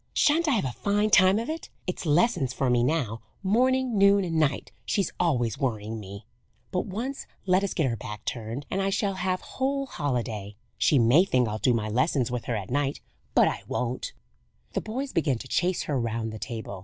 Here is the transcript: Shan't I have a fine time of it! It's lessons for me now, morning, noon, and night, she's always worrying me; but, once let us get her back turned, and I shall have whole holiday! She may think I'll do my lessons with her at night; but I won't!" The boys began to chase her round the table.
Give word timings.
Shan't 0.15 0.47
I 0.47 0.53
have 0.53 0.65
a 0.65 0.71
fine 0.71 1.11
time 1.11 1.37
of 1.37 1.47
it! 1.47 1.69
It's 1.85 2.07
lessons 2.07 2.53
for 2.53 2.71
me 2.71 2.81
now, 2.83 3.21
morning, 3.43 3.99
noon, 3.99 4.23
and 4.23 4.39
night, 4.39 4.71
she's 4.83 5.11
always 5.19 5.59
worrying 5.59 5.99
me; 5.99 6.25
but, 6.71 6.87
once 6.87 7.27
let 7.45 7.63
us 7.63 7.75
get 7.75 7.85
her 7.85 7.95
back 7.95 8.25
turned, 8.25 8.65
and 8.71 8.81
I 8.81 8.89
shall 8.89 9.13
have 9.13 9.41
whole 9.41 9.85
holiday! 9.85 10.55
She 10.79 10.97
may 10.97 11.23
think 11.23 11.47
I'll 11.47 11.59
do 11.59 11.75
my 11.75 11.87
lessons 11.87 12.31
with 12.31 12.45
her 12.45 12.55
at 12.55 12.71
night; 12.71 12.99
but 13.35 13.47
I 13.47 13.61
won't!" 13.67 14.13
The 14.73 14.81
boys 14.81 15.13
began 15.13 15.37
to 15.37 15.47
chase 15.47 15.83
her 15.83 15.99
round 15.99 16.31
the 16.33 16.39
table. 16.39 16.79